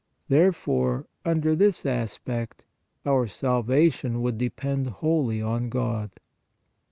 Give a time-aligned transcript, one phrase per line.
[0.29, 2.63] Therefore, under this aspect,
[3.05, 6.09] our salvation would depend wholly on God.